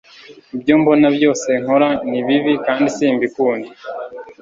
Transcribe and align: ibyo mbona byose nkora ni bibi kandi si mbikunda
ibyo 0.55 0.73
mbona 0.81 1.07
byose 1.15 1.49
nkora 1.61 1.89
ni 2.09 2.19
bibi 2.27 2.53
kandi 2.65 2.85
si 2.95 3.05
mbikunda 3.15 3.69